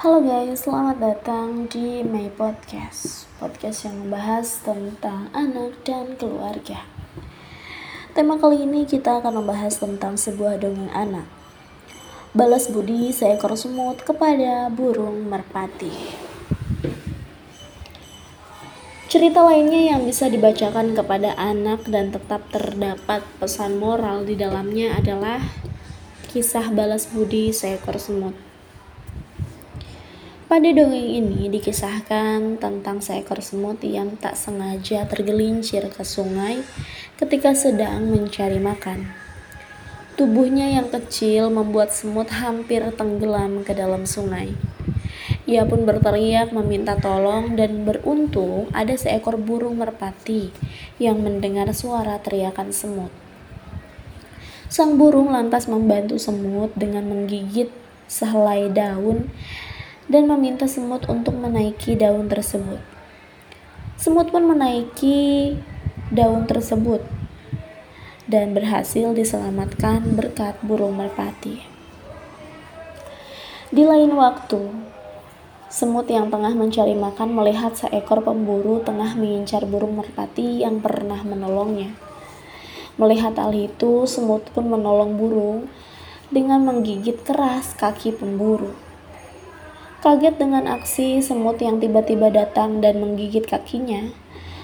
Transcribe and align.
Halo 0.00 0.24
guys, 0.24 0.64
selamat 0.64 0.96
datang 0.96 1.68
di 1.68 2.00
My 2.00 2.32
Podcast. 2.32 3.28
Podcast 3.36 3.84
yang 3.84 4.00
membahas 4.00 4.64
tentang 4.64 5.28
anak 5.36 5.76
dan 5.84 6.16
keluarga. 6.16 6.88
Tema 8.16 8.40
kali 8.40 8.64
ini 8.64 8.88
kita 8.88 9.20
akan 9.20 9.44
membahas 9.44 9.76
tentang 9.76 10.16
sebuah 10.16 10.56
dongeng 10.56 10.88
anak. 10.96 11.28
Balas 12.32 12.72
budi 12.72 13.12
seekor 13.12 13.52
semut 13.60 14.00
kepada 14.00 14.72
burung 14.72 15.28
merpati. 15.28 15.92
Cerita 19.12 19.44
lainnya 19.44 19.92
yang 19.92 20.08
bisa 20.08 20.32
dibacakan 20.32 20.96
kepada 20.96 21.36
anak 21.36 21.84
dan 21.84 22.08
tetap 22.08 22.48
terdapat 22.48 23.20
pesan 23.36 23.76
moral 23.76 24.24
di 24.24 24.32
dalamnya 24.32 24.96
adalah 24.96 25.44
kisah 26.32 26.72
balas 26.72 27.04
budi 27.12 27.52
seekor 27.52 28.00
semut 28.00 28.48
pada 30.50 30.66
dongeng 30.66 31.22
ini 31.22 31.46
dikisahkan 31.46 32.58
tentang 32.58 32.98
seekor 32.98 33.38
semut 33.38 33.78
yang 33.86 34.18
tak 34.18 34.34
sengaja 34.34 35.06
tergelincir 35.06 35.86
ke 35.94 36.02
sungai 36.02 36.66
ketika 37.14 37.54
sedang 37.54 38.10
mencari 38.10 38.58
makan. 38.58 39.14
Tubuhnya 40.18 40.74
yang 40.74 40.90
kecil 40.90 41.54
membuat 41.54 41.94
semut 41.94 42.34
hampir 42.34 42.82
tenggelam 42.98 43.62
ke 43.62 43.78
dalam 43.78 44.10
sungai. 44.10 44.58
Ia 45.46 45.62
pun 45.70 45.86
berteriak 45.86 46.50
meminta 46.50 46.98
tolong 46.98 47.54
dan 47.54 47.86
beruntung 47.86 48.66
ada 48.74 48.98
seekor 48.98 49.38
burung 49.38 49.78
merpati 49.78 50.50
yang 50.98 51.22
mendengar 51.22 51.70
suara 51.70 52.18
teriakan 52.18 52.74
semut. 52.74 53.14
Sang 54.66 54.98
burung 54.98 55.30
lantas 55.30 55.70
membantu 55.70 56.18
semut 56.18 56.74
dengan 56.74 57.06
menggigit 57.06 57.70
sehelai 58.10 58.66
daun 58.66 59.30
dan 60.10 60.26
meminta 60.26 60.66
semut 60.66 61.06
untuk 61.06 61.38
menaiki 61.38 61.94
daun 61.94 62.26
tersebut. 62.26 62.82
Semut 63.94 64.34
pun 64.34 64.42
menaiki 64.42 65.54
daun 66.10 66.50
tersebut 66.50 66.98
dan 68.26 68.50
berhasil 68.50 69.14
diselamatkan 69.14 70.18
berkat 70.18 70.58
burung 70.66 70.98
merpati. 70.98 71.62
Di 73.70 73.86
lain 73.86 74.10
waktu, 74.18 74.66
semut 75.70 76.10
yang 76.10 76.26
tengah 76.26 76.58
mencari 76.58 76.98
makan 76.98 77.30
melihat 77.30 77.78
seekor 77.78 78.26
pemburu 78.26 78.82
tengah 78.82 79.14
mengincar 79.14 79.62
burung 79.62 79.94
merpati 79.94 80.66
yang 80.66 80.82
pernah 80.82 81.22
menolongnya. 81.22 81.94
Melihat 82.98 83.38
hal 83.38 83.54
itu, 83.54 84.10
semut 84.10 84.42
pun 84.50 84.66
menolong 84.66 85.14
burung 85.14 85.70
dengan 86.34 86.66
menggigit 86.66 87.22
keras 87.22 87.78
kaki 87.78 88.10
pemburu. 88.10 88.89
Kaget 90.00 90.40
dengan 90.40 90.64
aksi 90.64 91.20
semut 91.20 91.60
yang 91.60 91.76
tiba-tiba 91.76 92.32
datang 92.32 92.80
dan 92.80 93.04
menggigit 93.04 93.44
kakinya, 93.44 94.08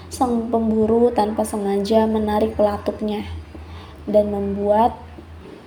sang 0.09 0.49
pemburu 0.49 1.13
tanpa 1.13 1.45
sengaja 1.45 2.09
menarik 2.09 2.57
pelatuknya 2.57 3.21
dan 4.09 4.33
membuat 4.33 4.97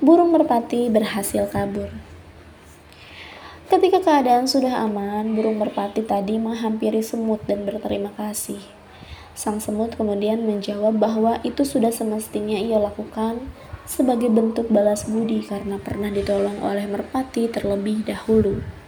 burung 0.02 0.34
merpati 0.34 0.90
berhasil 0.90 1.46
kabur. 1.54 1.86
Ketika 3.70 4.02
keadaan 4.02 4.50
sudah 4.50 4.74
aman, 4.82 5.38
burung 5.38 5.62
merpati 5.62 6.02
tadi 6.02 6.34
menghampiri 6.34 7.06
semut 7.06 7.38
dan 7.46 7.62
berterima 7.62 8.10
kasih. 8.18 8.58
Sang 9.38 9.62
semut 9.62 9.94
kemudian 9.94 10.42
menjawab 10.42 10.98
bahwa 10.98 11.38
itu 11.46 11.62
sudah 11.62 11.94
semestinya 11.94 12.58
ia 12.58 12.82
lakukan 12.82 13.38
sebagai 13.86 14.34
bentuk 14.34 14.66
balas 14.66 15.06
budi 15.06 15.46
karena 15.46 15.78
pernah 15.78 16.10
ditolong 16.10 16.58
oleh 16.58 16.90
merpati 16.90 17.46
terlebih 17.46 18.02
dahulu. 18.02 18.79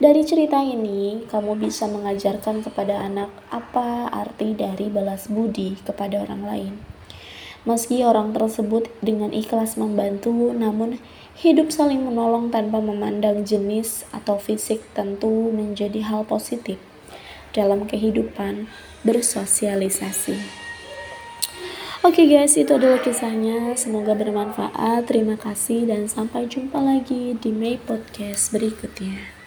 Dari 0.00 0.24
cerita 0.24 0.64
ini, 0.64 1.28
kamu 1.28 1.60
bisa 1.60 1.84
mengajarkan 1.84 2.64
kepada 2.64 3.04
anak 3.04 3.28
apa 3.52 4.08
arti 4.08 4.56
dari 4.56 4.88
balas 4.88 5.28
budi 5.28 5.76
kepada 5.84 6.24
orang 6.24 6.42
lain. 6.48 6.74
Meski 7.68 8.00
orang 8.00 8.32
tersebut 8.32 8.88
dengan 9.04 9.28
ikhlas 9.36 9.76
membantu, 9.76 10.56
namun 10.56 10.96
hidup 11.36 11.68
saling 11.68 12.00
menolong 12.00 12.48
tanpa 12.48 12.80
memandang 12.80 13.44
jenis 13.44 14.08
atau 14.08 14.40
fisik 14.40 14.80
tentu 14.96 15.52
menjadi 15.52 16.00
hal 16.08 16.24
positif 16.24 16.80
dalam 17.52 17.84
kehidupan 17.84 18.72
bersosialisasi. 19.04 20.40
Oke 22.00 22.24
okay 22.24 22.40
guys, 22.40 22.56
itu 22.56 22.72
adalah 22.72 23.04
kisahnya. 23.04 23.76
Semoga 23.76 24.16
bermanfaat. 24.16 25.04
Terima 25.04 25.36
kasih 25.36 25.84
dan 25.84 26.08
sampai 26.08 26.48
jumpa 26.48 26.80
lagi 26.80 27.36
di 27.36 27.52
May 27.52 27.76
Podcast 27.76 28.56
berikutnya. 28.56 29.39